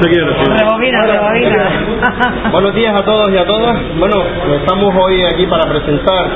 [0.00, 2.50] Rebobina, rebobina.
[2.52, 3.76] Buenos días a todos y a todas.
[3.98, 4.14] Bueno,
[4.60, 6.26] estamos hoy aquí para presentar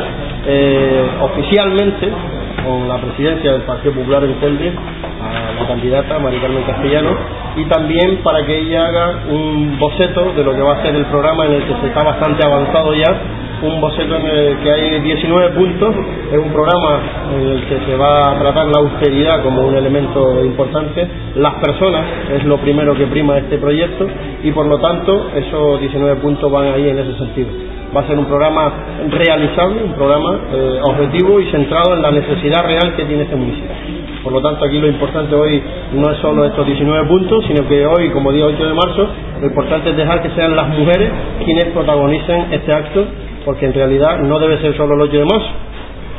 [0.46, 2.12] eh, oficialmente
[2.64, 4.72] con la presidencia del Partido Popular en Telde
[5.22, 7.10] a la candidata María Carmen Castellano
[7.56, 11.06] y también para que ella haga un boceto de lo que va a ser el
[11.06, 13.14] programa en el que se está bastante avanzado ya
[13.62, 15.95] un boceto en el que hay 19 puntos,
[16.32, 17.00] es un programa
[17.34, 22.04] en el que se va a tratar la austeridad como un elemento importante, las personas
[22.32, 24.06] es lo primero que prima este proyecto
[24.42, 27.48] y por lo tanto esos 19 puntos van ahí en ese sentido.
[27.95, 28.73] Va a ser un programa
[29.10, 33.70] realizable, un programa eh, objetivo y centrado en la necesidad real que tiene este municipio.
[34.24, 37.84] Por lo tanto, aquí lo importante hoy no es solo estos 19 puntos, sino que
[37.84, 39.09] hoy, como día 8 de marzo,
[39.40, 41.10] lo importante es dejar que sean las mujeres
[41.45, 43.04] quienes protagonicen este acto
[43.45, 45.51] porque en realidad no debe ser solo el 8 de marzo,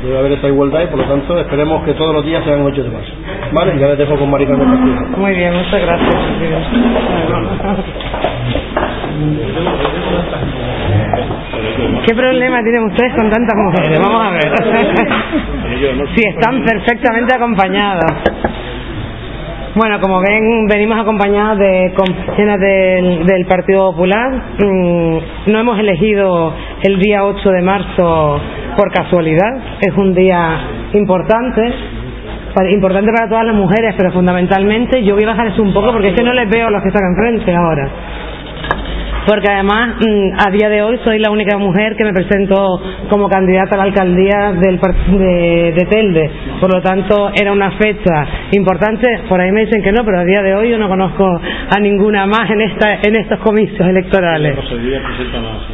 [0.03, 2.83] debe haber esta igualdad y por lo tanto esperemos que todos los días sean 8
[2.83, 3.13] de marzo.
[3.51, 4.59] Vale, ya les dejo con Maricón
[5.17, 6.15] Muy bien, muchas gracias.
[12.05, 13.99] ¿Qué problema tienen ustedes con tantas mujeres?
[13.99, 14.51] Vamos a ver.
[16.15, 18.13] si están perfectamente acompañadas.
[19.75, 24.29] Bueno, como ven, venimos acompañados de compañeras del, del Partido Popular.
[24.59, 28.39] Mm, no hemos elegido el día 8 de marzo
[28.77, 29.57] por casualidad.
[29.81, 30.59] Es un día
[30.93, 31.73] importante
[32.69, 36.09] importante para todas las mujeres, pero fundamentalmente yo voy a bajar eso un poco porque
[36.09, 37.89] es que no les veo a los que están enfrente ahora
[39.25, 43.29] porque además mm, a día de hoy soy la única mujer que me presento como
[43.29, 46.31] candidata a la alcaldía del de, de Telde.
[46.59, 49.07] Por lo tanto, era una fecha importante.
[49.29, 51.79] Por ahí me dicen que no, pero a día de hoy yo no conozco a
[51.79, 54.57] ninguna más en esta en estos comicios electorales.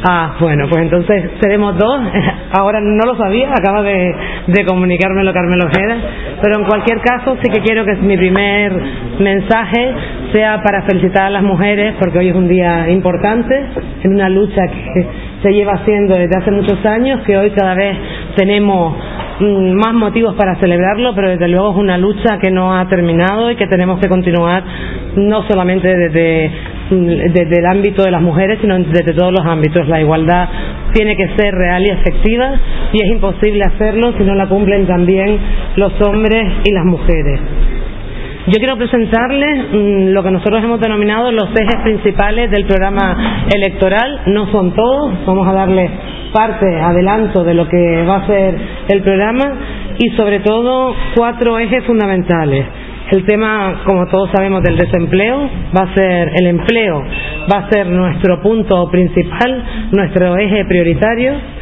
[0.08, 2.00] Ah, bueno, pues entonces seremos dos.
[2.58, 4.14] Ahora no lo sabía, acaba de,
[4.46, 5.96] de comunicármelo Carmelo Ojeda.
[6.40, 8.72] Pero en cualquier caso, sí que quiero que mi primer
[9.18, 9.94] mensaje
[10.32, 13.54] sea para felicitar a las mujeres, porque hoy es un día importante
[14.02, 15.06] en una lucha que
[15.42, 17.96] se lleva haciendo desde hace muchos años, que hoy cada vez
[18.36, 18.96] tenemos
[19.40, 23.50] mm, más motivos para celebrarlo, pero desde luego es una lucha que no ha terminado
[23.50, 24.62] y que tenemos que continuar
[25.16, 26.50] no solamente desde,
[26.90, 29.88] mm, desde el ámbito de las mujeres, sino desde todos los ámbitos.
[29.88, 30.48] La igualdad
[30.92, 32.52] tiene que ser real y efectiva
[32.92, 35.38] y es imposible hacerlo si no la cumplen también
[35.76, 37.40] los hombres y las mujeres.
[38.46, 44.22] Yo quiero presentarles mm, lo que nosotros hemos denominado los ejes principales del programa electoral.
[44.26, 45.90] No son todos, vamos a darle
[46.32, 48.54] parte, adelanto de lo que va a ser
[48.88, 49.44] el programa
[49.98, 52.66] y sobre todo cuatro ejes fundamentales.
[53.10, 57.04] El tema, como todos sabemos, del desempleo va a ser el empleo,
[57.52, 61.59] va a ser nuestro punto principal, nuestro eje prioritario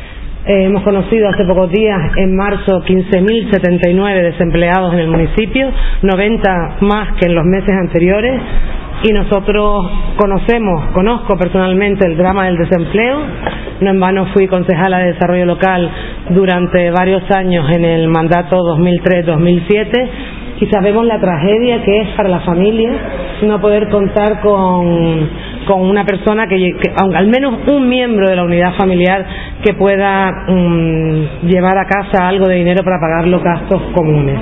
[0.48, 5.70] eh, hemos conocido hace pocos días, en marzo, 15.079 desempleados en el municipio,
[6.00, 8.40] 90 más que en los meses anteriores.
[9.02, 13.18] Y nosotros conocemos, conozco personalmente el drama del desempleo.
[13.82, 15.90] No en vano fui concejala de desarrollo local
[16.30, 20.08] durante varios años en el mandato 2003-2007
[20.60, 22.90] y sabemos la tragedia que es para la familia
[23.46, 25.30] no poder contar con
[25.68, 29.24] con una persona que, al menos un miembro de la unidad familiar
[29.62, 34.40] que pueda mm, llevar a casa algo de dinero para pagar los gastos comunes.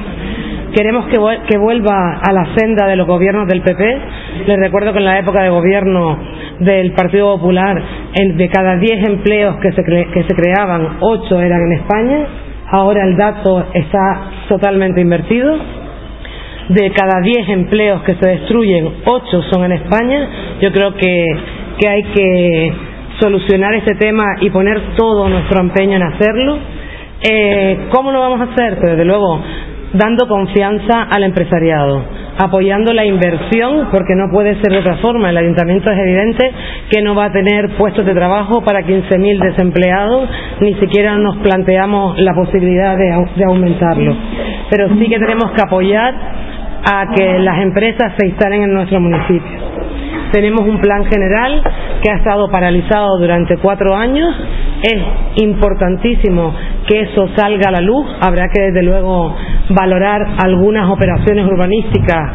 [0.73, 3.99] Queremos que, que vuelva a la senda de los gobiernos del PP.
[4.47, 6.17] Les recuerdo que en la época de gobierno
[6.61, 7.83] del Partido Popular,
[8.15, 12.27] de cada 10 empleos que se, que se creaban, 8 eran en España.
[12.71, 15.57] Ahora el dato está totalmente invertido
[16.69, 20.29] de cada 10 empleos que se destruyen, 8 son en España.
[20.61, 21.27] Yo creo que,
[21.79, 22.73] que hay que
[23.21, 26.59] solucionar este tema y poner todo nuestro empeño en hacerlo.
[27.23, 28.79] Eh, ¿Cómo lo vamos a hacer?
[28.79, 29.41] Pues desde luego,
[29.93, 32.03] dando confianza al empresariado,
[32.39, 35.31] apoyando la inversión, porque no puede ser de otra forma.
[35.31, 36.53] El ayuntamiento es evidente
[36.91, 40.29] que no va a tener puestos de trabajo para 15.000 desempleados,
[40.61, 44.17] ni siquiera nos planteamos la posibilidad de, de aumentarlo.
[44.71, 46.15] Pero sí que tenemos que apoyar
[46.89, 49.59] a que las empresas se instalen en nuestro municipio.
[50.33, 51.63] Tenemos un plan general
[52.03, 54.35] que ha estado paralizado durante cuatro años.
[54.83, 56.55] Es importantísimo
[56.87, 58.07] que eso salga a la luz.
[58.21, 59.35] Habrá que, desde luego,
[59.71, 62.33] valorar algunas operaciones urbanísticas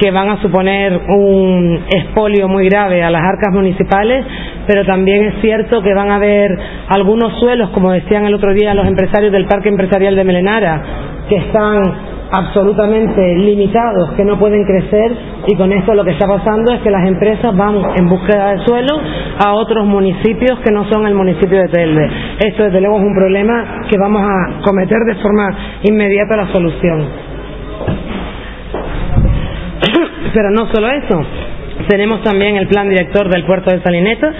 [0.00, 4.24] que van a suponer un expolio muy grave a las arcas municipales,
[4.66, 6.50] pero también es cierto que van a haber
[6.88, 10.82] algunos suelos, como decían el otro día los empresarios del Parque Empresarial de Melenara,
[11.28, 15.12] que están absolutamente limitados que no pueden crecer
[15.46, 18.64] y con esto lo que está pasando es que las empresas van en búsqueda de
[18.64, 19.00] suelo
[19.38, 22.10] a otros municipios que no son el municipio de Telde.
[22.40, 27.08] Esto desde luego es un problema que vamos a cometer de forma inmediata la solución.
[30.34, 31.24] Pero no solo eso,
[31.88, 34.34] Tenemos también el plan director del puerto de Salinetas,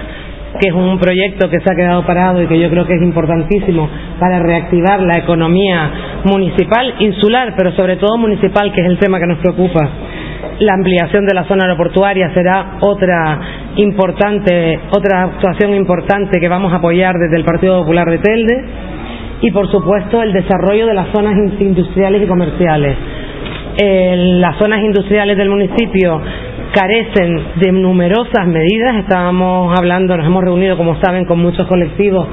[0.61, 3.03] que es un proyecto que se ha quedado parado y que yo creo que es
[3.03, 5.91] importantísimo para reactivar la economía
[6.25, 9.89] municipal, insular, pero sobre todo municipal, que es el tema que nos preocupa.
[10.61, 13.41] La ampliación de la zona aeroportuaria será otra
[13.77, 18.65] importante, otra actuación importante que vamos a apoyar desde el Partido Popular de Telde
[19.41, 22.97] y por supuesto el desarrollo de las zonas industriales y comerciales.
[23.77, 26.23] las zonas industriales del municipio
[26.75, 28.97] carecen de numerosas medidas.
[28.97, 32.27] Estábamos hablando, nos hemos reunido, como saben, con muchos colectivos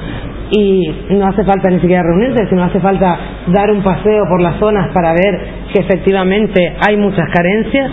[0.52, 3.18] y no hace falta ni siquiera reunirse, sino hace falta
[3.48, 5.40] dar un paseo por las zonas para ver
[5.74, 7.92] que efectivamente hay muchas carencias.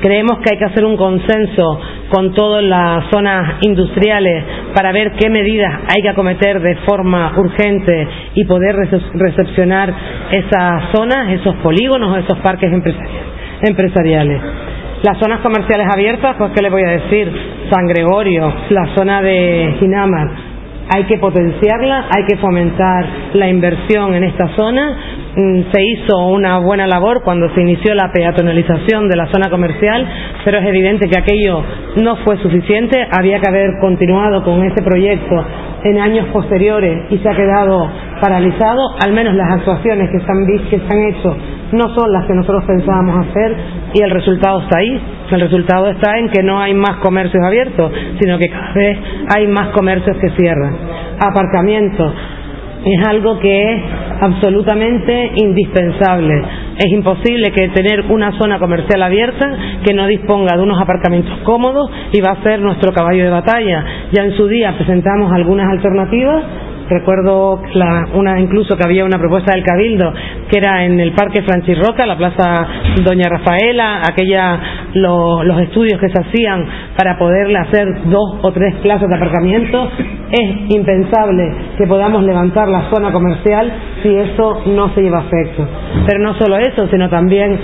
[0.00, 1.80] Creemos que hay que hacer un consenso
[2.10, 4.44] con todas las zonas industriales
[4.74, 8.76] para ver qué medidas hay que acometer de forma urgente y poder
[9.14, 9.92] recepcionar
[10.30, 12.70] esas zonas, esos polígonos, esos parques
[13.62, 14.42] empresariales.
[15.02, 17.32] Las zonas comerciales abiertas, pues qué le voy a decir,
[17.70, 20.28] San Gregorio, la zona de Ginamar,
[20.92, 24.98] hay que potenciarla, hay que fomentar la inversión en esta zona.
[25.38, 30.04] Mm, se hizo una buena labor cuando se inició la peatonalización de la zona comercial,
[30.44, 31.62] pero es evidente que aquello
[32.02, 35.46] no fue suficiente, había que haber continuado con ese proyecto
[35.84, 37.88] en años posteriores y se ha quedado
[38.20, 41.36] paralizado, al menos las actuaciones que se han, que se han hecho
[41.70, 43.56] no son las que nosotros pensábamos hacer
[43.94, 45.00] y el resultado está ahí.
[45.30, 48.98] El resultado está en que no hay más comercios abiertos, sino que cada vez
[49.36, 50.74] hay más comercios que cierran.
[51.20, 52.12] Aparcamiento
[52.84, 53.82] es algo que es
[54.20, 56.42] absolutamente indispensable.
[56.78, 61.90] Es imposible que tener una zona comercial abierta que no disponga de unos aparcamientos cómodos
[62.12, 63.84] y va a ser nuestro caballo de batalla.
[64.12, 66.44] Ya en su día presentamos algunas alternativas
[66.88, 70.12] Recuerdo la, una incluso que había una propuesta del Cabildo
[70.50, 72.66] que era en el Parque Francis Roca, la Plaza
[73.04, 74.60] Doña Rafaela, aquella
[74.94, 79.90] los estudios que se hacían para poderle hacer dos o tres plazas de aparcamiento.
[80.30, 83.70] Es impensable que podamos levantar la zona comercial
[84.02, 85.66] si eso no se lleva a efecto.
[86.06, 87.58] Pero no solo eso, sino también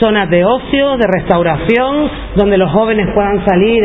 [0.00, 3.82] zonas de ocio, de restauración, donde los jóvenes puedan salir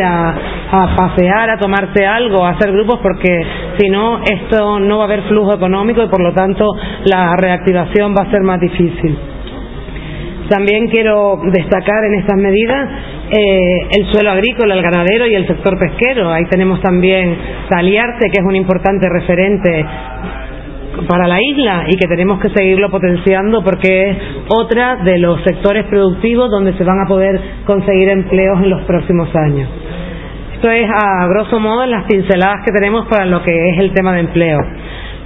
[0.72, 3.46] a, pasear, a tomarse algo, a hacer grupos, porque
[3.78, 6.66] si no, esto no va a haber flujo económico y por lo tanto
[7.06, 9.18] la reactivación va a ser más difícil.
[10.50, 12.90] También quiero destacar en estas medidas
[13.32, 16.30] eh, el suelo agrícola, el ganadero y el sector pesquero.
[16.30, 17.38] Ahí tenemos también
[17.70, 19.86] Saliarte, que es un importante referente
[21.08, 24.18] para la isla y que tenemos que seguirlo potenciando porque es
[24.50, 29.34] otra de los sectores productivos donde se van a poder conseguir empleos en los próximos
[29.34, 29.70] años.
[30.62, 34.14] Esto es a grosso modo las pinceladas que tenemos para lo que es el tema
[34.14, 34.60] de empleo.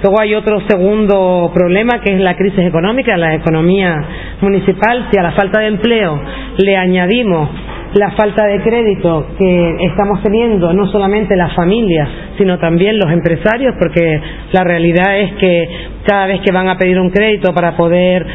[0.02, 4.02] Luego hay otro segundo problema que es la crisis económica, la economía
[4.40, 5.08] municipal.
[5.10, 6.18] Si a la falta de empleo
[6.56, 7.50] le añadimos
[7.92, 12.08] la falta de crédito que estamos teniendo, no solamente las familias,
[12.38, 14.18] sino también los empresarios, porque
[14.52, 15.68] la realidad es que
[16.06, 18.26] cada vez que van a pedir un crédito para poder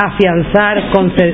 [0.00, 0.92] afianzar,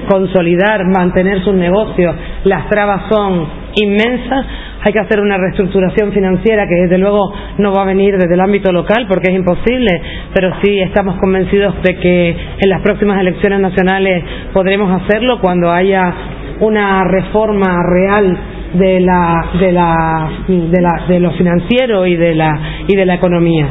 [0.08, 4.46] consolidar, mantener sus negocios, las trabas son inmensas,
[4.84, 8.40] hay que hacer una reestructuración financiera que desde luego no va a venir desde el
[8.40, 10.02] ámbito local porque es imposible,
[10.34, 16.12] pero sí estamos convencidos de que en las próximas elecciones nacionales podremos hacerlo cuando haya
[16.60, 18.38] una reforma real
[18.74, 23.14] de la de la de, la, de lo financiero y de la y de la
[23.14, 23.68] economía.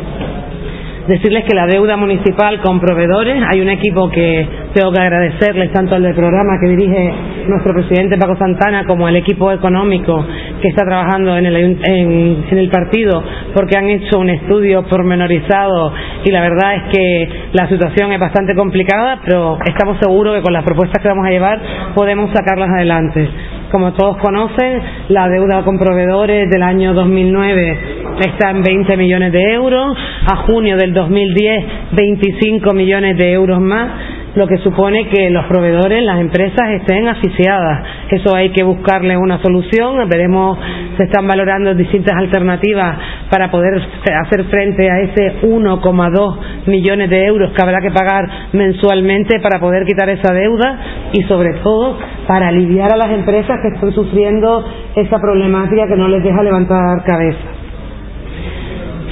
[1.07, 5.95] Decirles que la deuda municipal con proveedores, hay un equipo que tengo que agradecerles tanto
[5.95, 7.13] al del programa que dirige
[7.51, 10.25] nuestro presidente Paco Santana como al equipo económico
[10.61, 15.93] que está trabajando en el, en, en el partido porque han hecho un estudio pormenorizado
[16.23, 20.53] y la verdad es que la situación es bastante complicada, pero estamos seguros que con
[20.53, 21.59] las propuestas que vamos a llevar
[21.95, 23.29] podemos sacarlas adelante.
[23.71, 27.79] Como todos conocen, la deuda con proveedores del año 2009
[28.19, 29.97] está en 20 millones de euros,
[30.29, 33.91] a junio del 2010 25 millones de euros más
[34.35, 37.83] lo que supone que los proveedores, las empresas estén asfixiadas.
[38.09, 40.07] Eso hay que buscarle una solución.
[40.07, 40.57] Veremos,
[40.97, 42.97] se están valorando distintas alternativas
[43.29, 43.81] para poder
[44.25, 49.85] hacer frente a ese 1,2 millones de euros que habrá que pagar mensualmente para poder
[49.85, 50.79] quitar esa deuda
[51.11, 51.97] y sobre todo
[52.27, 57.03] para aliviar a las empresas que están sufriendo esa problemática que no les deja levantar
[57.03, 57.39] cabeza.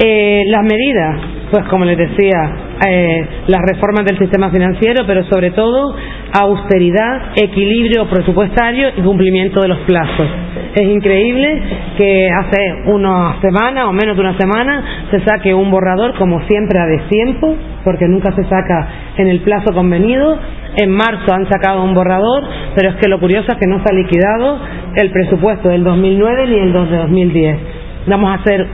[0.01, 1.21] Eh, las medidas,
[1.51, 5.95] pues como les decía, eh, las reformas del sistema financiero, pero sobre todo
[6.31, 10.27] austeridad, equilibrio presupuestario y cumplimiento de los plazos.
[10.75, 11.61] Es increíble
[11.97, 16.79] que hace una semana o menos de una semana se saque un borrador, como siempre,
[16.79, 20.37] a destiempo, porque nunca se saca en el plazo convenido,
[20.77, 22.43] En marzo han sacado un borrador,
[22.75, 24.59] pero es que lo curioso es que no se ha liquidado
[24.95, 27.57] el presupuesto del 2009 ni el de 2010.
[28.05, 28.67] Vamos a hacer,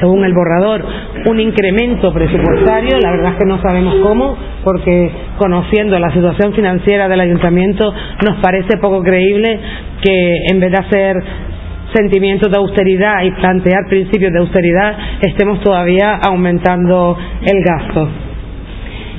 [0.00, 0.84] según el borrador,
[1.26, 2.98] un incremento presupuestario.
[3.00, 7.92] La verdad es que no sabemos cómo, porque conociendo la situación financiera del ayuntamiento,
[8.24, 9.60] nos parece poco creíble
[10.02, 11.16] que en vez de hacer
[11.94, 18.08] sentimientos de austeridad y plantear principios de austeridad, estemos todavía aumentando el gasto.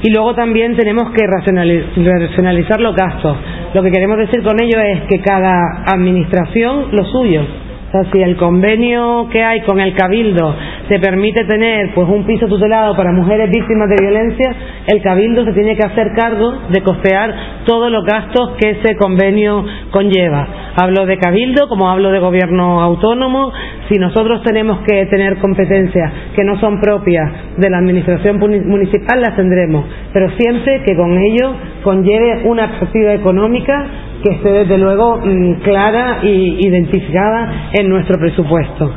[0.04, 3.38] Y luego también tenemos que racionalizar los gastos.
[3.74, 7.65] Lo que queremos decir con ello es que cada administración lo suyo
[8.12, 10.56] si el convenio que hay con el Cabildo
[10.90, 14.56] te permite tener pues un piso tutelado para mujeres víctimas de violencia,
[14.88, 17.34] el Cabildo se tiene que hacer cargo de costear
[17.66, 20.48] todos los gastos que ese convenio conlleva.
[20.76, 23.52] Hablo de Cabildo como hablo de gobierno autónomo.
[23.90, 29.36] Si nosotros tenemos que tener competencias que no son propias de la administración municipal, las
[29.36, 33.86] tendremos, pero siempre que con ello conlleve una perspectiva económica
[34.26, 38.92] que esté desde luego mm, clara e identificada en nuestro presupuesto.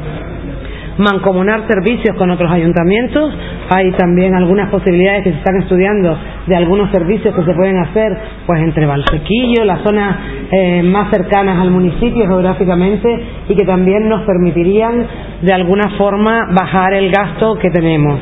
[0.96, 3.32] Mancomunar servicios con otros ayuntamientos.
[3.68, 6.16] Hay también algunas posibilidades que se están estudiando
[6.46, 8.16] de algunos servicios que se pueden hacer
[8.46, 10.16] pues entre Valsequillo, las zonas
[10.50, 13.08] eh, más cercanas al municipio geográficamente
[13.48, 15.06] y que también nos permitirían
[15.42, 18.18] de alguna forma bajar el gasto que tenemos.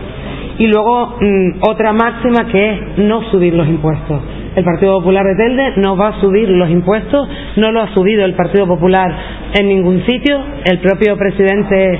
[0.59, 4.21] Y luego mm, otra máxima que es no subir los impuestos
[4.57, 8.25] el Partido Popular de Telde no va a subir los impuestos, no lo ha subido
[8.25, 9.15] el Partido Popular
[9.53, 10.43] en ningún sitio.
[10.65, 11.99] El propio presidente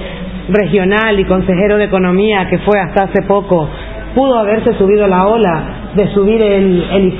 [0.49, 3.69] regional y consejero de Economía, que fue hasta hace poco,
[4.15, 5.63] pudo haberse subido la ola
[5.95, 7.19] de subir el, el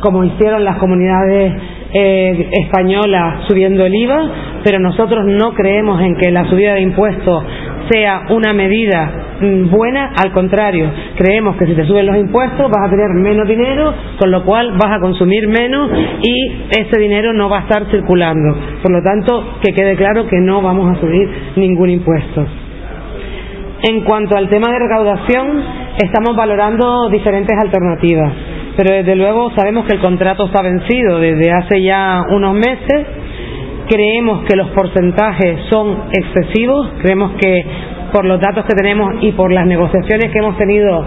[0.00, 1.54] como hicieron las comunidades
[1.92, 4.30] eh, españolas subiendo el IVA,
[4.64, 7.44] pero nosotros no creemos en que la subida de impuestos
[7.88, 9.25] sea una medida
[9.70, 13.92] buena, al contrario, creemos que si te suben los impuestos vas a tener menos dinero,
[14.18, 15.90] con lo cual vas a consumir menos
[16.22, 18.56] y ese dinero no va a estar circulando.
[18.82, 22.46] Por lo tanto, que quede claro que no vamos a subir ningún impuesto.
[23.82, 25.62] En cuanto al tema de recaudación,
[25.98, 28.32] estamos valorando diferentes alternativas,
[28.76, 33.06] pero desde luego sabemos que el contrato está vencido desde hace ya unos meses
[33.88, 37.64] creemos que los porcentajes son excesivos, creemos que
[38.12, 41.06] por los datos que tenemos y por las negociaciones que hemos tenido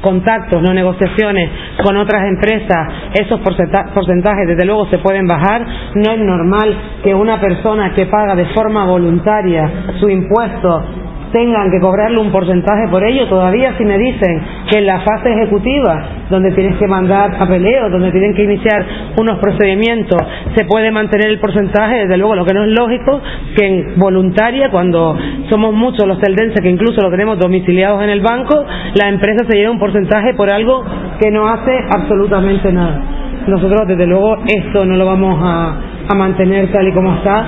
[0.00, 1.50] contactos, no negociaciones
[1.84, 5.66] con otras empresas, esos porcentajes desde luego se pueden bajar.
[5.94, 10.84] No es normal que una persona que paga de forma voluntaria su impuesto
[11.32, 13.26] tengan que cobrarle un porcentaje por ello.
[13.28, 18.10] Todavía si me dicen que en la fase ejecutiva, donde tienes que mandar papeleos, donde
[18.10, 18.84] tienen que iniciar
[19.16, 20.18] unos procedimientos,
[20.54, 23.20] se puede mantener el porcentaje, desde luego lo que no es lógico,
[23.56, 25.16] que en voluntaria, cuando
[25.48, 29.56] somos muchos los celdenses que incluso lo tenemos domiciliados en el banco, la empresa se
[29.56, 30.84] lleva un porcentaje por algo
[31.20, 33.02] que no hace absolutamente nada.
[33.46, 37.46] Nosotros, desde luego, esto no lo vamos a mantener tal y como está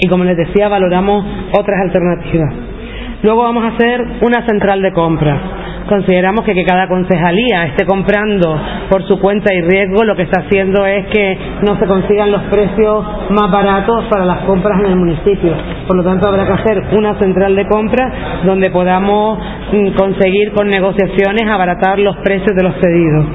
[0.00, 2.77] y, como les decía, valoramos otras alternativas.
[3.22, 5.40] Luego vamos a hacer una central de compra.
[5.88, 8.60] Consideramos que que cada concejalía esté comprando
[8.90, 12.42] por su cuenta y riesgo lo que está haciendo es que no se consigan los
[12.42, 15.52] precios más baratos para las compras en el municipio.
[15.86, 19.38] Por lo tanto, habrá que hacer una central de compra donde podamos
[19.72, 23.26] mm, conseguir con negociaciones abaratar los precios de los pedidos.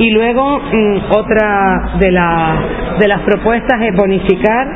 [0.00, 2.10] Y luego mm, otra de,
[2.98, 4.66] de las propuestas es bonificar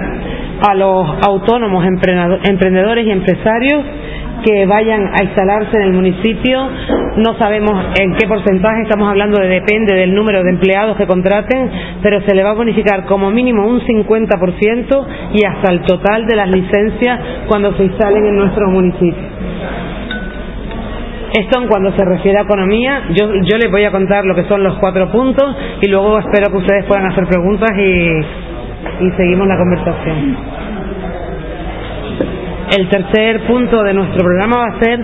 [0.68, 3.82] a los autónomos emprendedores y empresarios
[4.44, 6.68] que vayan a instalarse en el municipio.
[7.16, 11.70] No sabemos en qué porcentaje, estamos hablando de depende del número de empleados que contraten,
[12.02, 16.36] pero se le va a bonificar como mínimo un 50% y hasta el total de
[16.36, 19.42] las licencias cuando se instalen en nuestro municipio.
[21.32, 24.44] Esto en cuanto se refiere a economía, yo, yo les voy a contar lo que
[24.44, 29.46] son los cuatro puntos y luego espero que ustedes puedan hacer preguntas y, y seguimos
[29.48, 30.62] la conversación.
[32.71, 35.00] El tercer punto de nuestro programa va a ser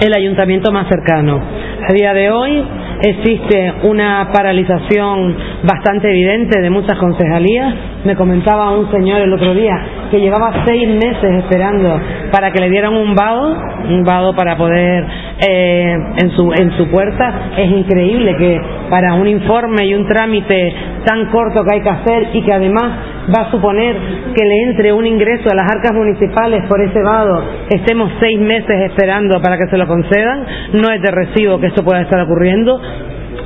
[0.00, 1.40] el ayuntamiento más cercano.
[1.88, 2.64] A día de hoy
[3.02, 7.74] existe una paralización bastante evidente de muchas concejalías.
[8.04, 9.74] Me comentaba un señor el otro día
[10.10, 13.56] que llevaba seis meses esperando para que le dieran un vado,
[13.88, 15.06] un vado para poder
[15.48, 17.52] eh, en, su, en su puerta.
[17.56, 18.60] Es increíble que
[18.92, 20.74] para un informe y un trámite
[21.06, 22.92] tan corto que hay que hacer y que además
[23.34, 23.96] va a suponer
[24.36, 28.90] que le entre un ingreso a las arcas municipales por ese vado, estemos seis meses
[28.90, 30.44] esperando para que se lo concedan,
[30.74, 32.78] no es de recibo que esto pueda estar ocurriendo.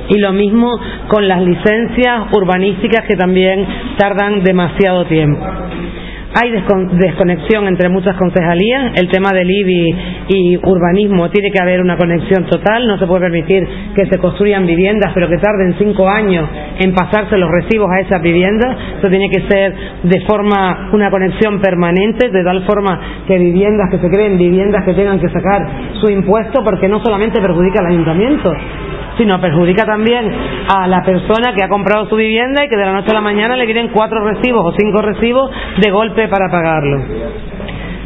[0.09, 0.69] Y lo mismo
[1.07, 3.65] con las licencias urbanísticas que también
[3.97, 5.45] tardan demasiado tiempo.
[6.39, 8.93] Hay desconexión entre muchas concejalías.
[8.95, 9.95] El tema del IBI
[10.27, 12.87] y urbanismo tiene que haber una conexión total.
[12.87, 16.47] No se puede permitir que se construyan viviendas, pero que tarden cinco años
[16.79, 18.77] en pasarse los recibos a esas viviendas.
[18.99, 23.97] Eso tiene que ser de forma, una conexión permanente, de tal forma que viviendas que
[23.97, 25.67] se creen, viviendas que tengan que sacar
[25.99, 28.53] su impuesto, porque no solamente perjudica al ayuntamiento,
[29.17, 30.31] sino perjudica también
[30.69, 33.21] a la persona que ha comprado su vivienda y que de la noche a la
[33.21, 37.03] mañana le quieren cuatro recibos o cinco recibos de golpe para pagarlo.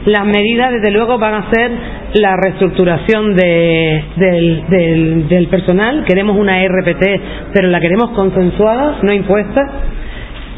[0.06, 1.72] Las medidas, desde luego, van a ser
[2.14, 6.04] la reestructuración del, del personal.
[6.08, 7.06] Queremos una RPT,
[7.54, 9.62] pero la queremos consensuada, no impuesta.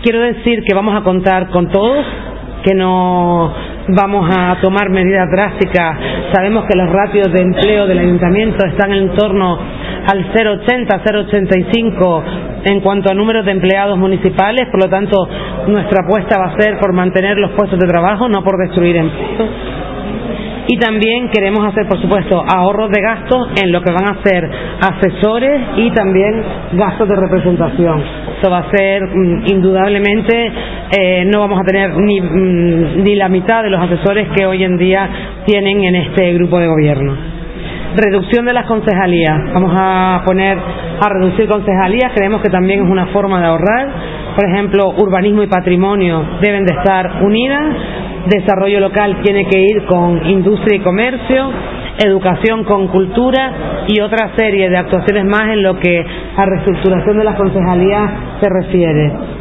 [0.01, 2.05] Quiero decir que vamos a contar con todos,
[2.63, 3.53] que no
[3.89, 5.98] vamos a tomar medidas drásticas.
[6.33, 9.60] Sabemos que los ratios de empleo del ayuntamiento están en torno
[10.12, 12.24] al 0,80, 0,85
[12.65, 15.27] en cuanto a números de empleados municipales, por lo tanto
[15.67, 19.50] nuestra apuesta va a ser por mantener los puestos de trabajo, no por destruir empleos.
[20.65, 24.50] Y también queremos hacer, por supuesto, ahorros de gastos en lo que van a ser
[24.79, 26.41] asesores y también
[26.74, 28.01] gastos de representación.
[28.36, 30.51] Esto va a ser, mm, indudablemente,
[30.98, 34.63] eh, no vamos a tener ni, mm, ni la mitad de los asesores que hoy
[34.63, 35.10] en día
[35.45, 37.42] tienen en este grupo de gobierno.
[37.95, 39.53] Reducción de las concejalías.
[39.53, 42.12] Vamos a poner a reducir concejalías.
[42.15, 43.88] Creemos que también es una forma de ahorrar.
[44.35, 47.75] Por ejemplo, urbanismo y patrimonio deben de estar unidas.
[48.25, 51.51] Desarrollo local tiene que ir con industria y comercio.
[52.03, 56.03] Educación con cultura y otra serie de actuaciones más en lo que
[56.35, 58.09] a reestructuración de las concejalías
[58.41, 59.32] se refiere.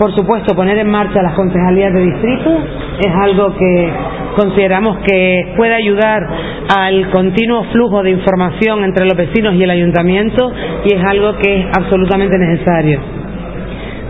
[0.00, 2.58] Por supuesto, poner en marcha las concejalías de distrito
[3.00, 3.92] es algo que
[4.34, 6.26] consideramos que puede ayudar
[6.74, 10.50] al continuo flujo de información entre los vecinos y el ayuntamiento
[10.86, 12.98] y es algo que es absolutamente necesario.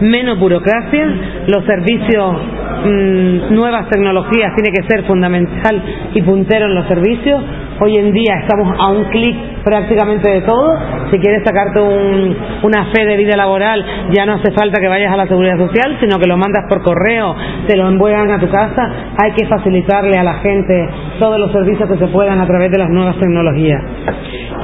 [0.02, 1.08] Menos burocracia,
[1.48, 2.36] los servicios,
[2.84, 5.82] mm, nuevas tecnologías tiene que ser fundamental
[6.14, 7.42] y puntero en los servicios.
[7.82, 9.34] Hoy en día estamos a un clic
[9.64, 10.78] prácticamente de todo.
[11.10, 15.16] Si quieres sacarte una fe de vida laboral, ya no hace falta que vayas a
[15.16, 17.34] la seguridad social, sino que lo mandas por correo,
[17.66, 18.82] te lo envuelvan a tu casa.
[19.16, 22.76] Hay que facilitarle a la gente todos los servicios que se puedan a través de
[22.76, 23.82] las nuevas tecnologías.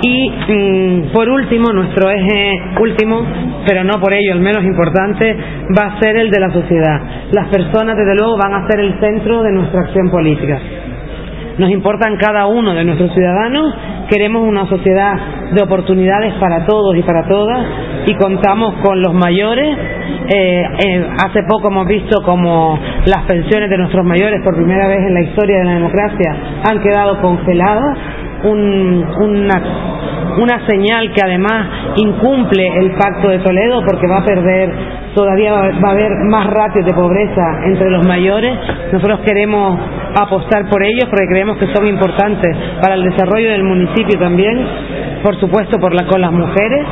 [0.02, 3.24] Y mm, por último, nuestro eje último,
[3.66, 5.36] pero no por ello el menos importante,
[5.72, 7.00] va a ser el de la sociedad.
[7.32, 10.60] Las personas, desde luego, van a ser el centro de nuestra acción política
[11.58, 13.74] nos importan cada uno de nuestros ciudadanos,
[14.10, 15.14] queremos una sociedad
[15.52, 17.66] de oportunidades para todos y para todas
[18.06, 19.76] y contamos con los mayores.
[20.28, 24.98] Eh, eh, hace poco hemos visto como las pensiones de nuestros mayores por primera vez
[24.98, 26.36] en la historia de la democracia
[26.68, 27.98] han quedado congeladas.
[28.44, 29.62] una,
[30.38, 35.88] una señal que además incumple el pacto de Toledo porque va a perder todavía va
[35.88, 38.52] a haber más ratios de pobreza entre los mayores.
[38.92, 39.80] Nosotros queremos
[40.14, 44.66] apostar por ellos porque creemos que son importantes para el desarrollo del municipio también,
[45.22, 46.86] por supuesto por la, con las mujeres.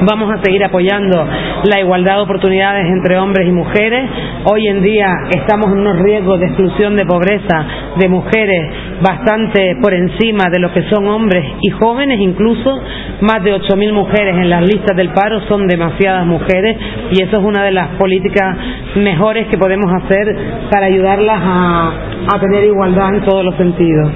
[0.00, 1.24] Vamos a seguir apoyando
[1.64, 4.10] la igualdad de oportunidades entre hombres y mujeres.
[4.52, 9.92] Hoy en día estamos en unos riesgos de exclusión de pobreza de mujeres bastante por
[9.92, 12.80] encima de lo que son hombres y jóvenes, incluso
[13.20, 16.76] más de 8.000 mujeres en las listas del paro son demasiadas mujeres
[17.10, 18.56] y eso es una de las políticas
[18.96, 20.36] mejores que podemos hacer
[20.70, 21.92] para ayudarlas a,
[22.34, 24.10] a tener igualdad en todos los sentidos.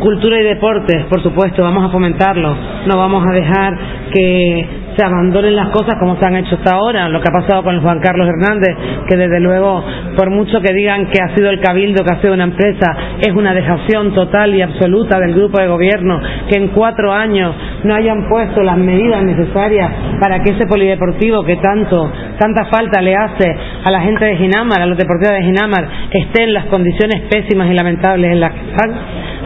[0.00, 2.56] Cultura y deportes, por supuesto, vamos a fomentarlo.
[2.86, 3.78] No vamos a dejar
[4.12, 7.62] que se abandonen las cosas como se han hecho hasta ahora, lo que ha pasado
[7.62, 8.76] con Juan Carlos Hernández,
[9.08, 9.84] que desde luego,
[10.16, 13.32] por mucho que digan que ha sido el cabildo, que ha sido una empresa, es
[13.34, 17.54] una dejación total y absoluta del grupo de gobierno, que en cuatro años
[17.84, 23.14] no hayan puesto las medidas necesarias para que ese polideportivo que tanto, tanta falta le
[23.14, 23.54] hace
[23.84, 27.70] a la gente de Ginamar, a los deportivos de Ginamar, esté en las condiciones pésimas
[27.70, 28.94] y lamentables en las que están.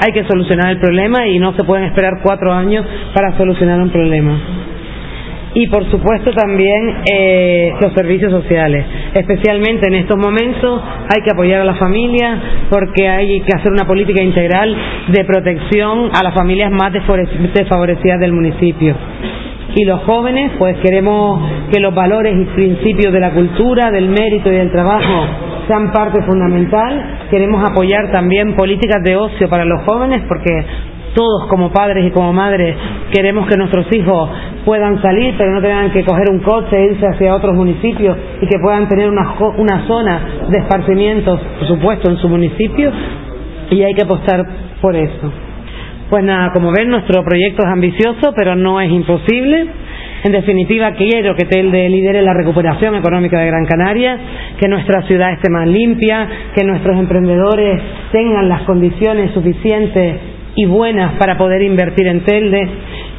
[0.05, 3.91] Hay que solucionar el problema y no se pueden esperar cuatro años para solucionar un
[3.91, 4.67] problema
[5.55, 8.85] y por supuesto también eh, los servicios sociales.
[9.15, 13.87] Especialmente en estos momentos hay que apoyar a la familia porque hay que hacer una
[13.87, 14.77] política integral
[15.09, 18.97] de protección a las familias más desfavorecidas del municipio.
[19.75, 24.51] Y los jóvenes, pues queremos que los valores y principios de la cultura, del mérito
[24.51, 25.27] y del trabajo
[25.69, 27.27] sean parte fundamental.
[27.31, 30.65] Queremos apoyar también políticas de ocio para los jóvenes porque
[31.15, 32.77] todos como padres y como madres
[33.13, 34.31] queremos que nuestros hijos
[34.64, 38.47] puedan salir, pero no tengan que coger un coche e irse hacia otros municipios y
[38.47, 42.92] que puedan tener una, una zona de esparcimiento, por supuesto, en su municipio,
[43.71, 44.44] y hay que apostar
[44.81, 45.33] por eso.
[46.11, 49.66] Pues nada, como ven, nuestro proyecto es ambicioso, pero no es imposible.
[50.25, 54.18] En definitiva, quiero que Telde lidere la recuperación económica de Gran Canaria,
[54.59, 60.16] que nuestra ciudad esté más limpia, que nuestros emprendedores tengan las condiciones suficientes
[60.57, 62.68] y buenas para poder invertir en Telde.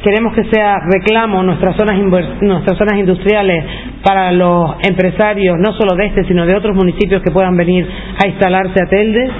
[0.02, 1.98] Queremos que sea reclamo nuestras zonas,
[2.40, 3.64] nuestras zonas industriales
[4.02, 7.86] para los empresarios, no solo de este, sino de otros municipios que puedan venir
[8.22, 9.30] a instalarse a Telde.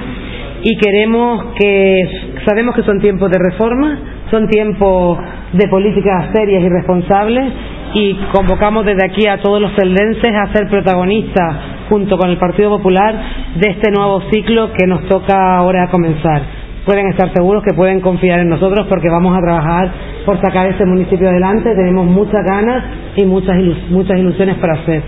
[0.63, 2.03] Y queremos que,
[2.45, 5.17] sabemos que son tiempos de reforma, son tiempos
[5.53, 7.53] de políticas serias y responsables
[7.95, 11.55] y convocamos desde aquí a todos los celdenses a ser protagonistas
[11.89, 13.15] junto con el Partido Popular
[13.55, 18.39] de este nuevo ciclo que nos toca ahora comenzar pueden estar seguros que pueden confiar
[18.39, 19.91] en nosotros porque vamos a trabajar
[20.25, 21.73] por sacar este municipio adelante.
[21.75, 22.83] Tenemos muchas ganas
[23.15, 23.57] y muchas,
[23.89, 25.03] muchas ilusiones para hacer.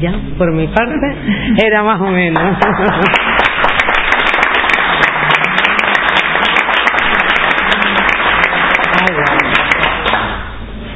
[0.00, 1.14] Ya, por mi parte,
[1.66, 2.42] era más o menos.